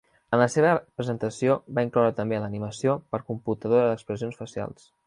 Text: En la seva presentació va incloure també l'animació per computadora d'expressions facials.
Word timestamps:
En 0.35 0.39
la 0.43 0.45
seva 0.53 0.71
presentació 1.01 1.57
va 1.79 1.85
incloure 1.89 2.17
també 2.21 2.41
l'animació 2.41 2.99
per 3.13 3.25
computadora 3.31 3.87
d'expressions 3.93 4.43
facials. 4.43 4.93